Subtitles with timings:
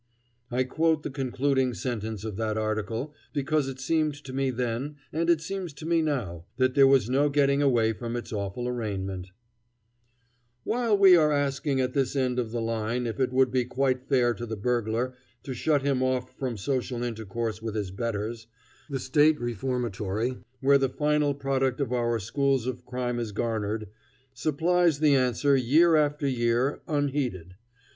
[0.49, 5.29] I quote the concluding sentence of that article because it seemed to me then, and
[5.29, 9.27] it seems to me now, that there was no getting away from its awful arraignment:
[10.63, 14.01] "While we are asking at this end of the line if it would be quite
[14.09, 18.47] fair to the burglar to shut him off from social intercourse with his betters,
[18.89, 23.87] the State Reformatory, where the final product of our schools of crime is garnered,
[24.33, 27.53] supplies the answer year after year, unheeded.